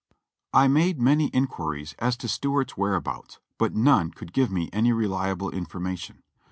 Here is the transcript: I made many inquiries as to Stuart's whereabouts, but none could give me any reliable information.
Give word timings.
I 0.51 0.67
made 0.67 0.99
many 0.99 1.27
inquiries 1.31 1.93
as 1.99 2.17
to 2.17 2.27
Stuart's 2.27 2.75
whereabouts, 2.75 3.39
but 3.59 3.75
none 3.75 4.09
could 4.09 4.33
give 4.33 4.49
me 4.49 4.67
any 4.73 4.91
reliable 4.91 5.51
information. 5.51 6.23